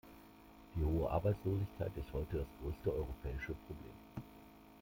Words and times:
Die 0.73 0.83
hohe 0.83 1.07
Arbeitslosigkeit 1.11 1.91
ist 1.95 2.11
heute 2.11 2.37
das 2.37 2.47
größte 2.63 2.91
europäische 2.91 3.53
Problem. 3.67 4.23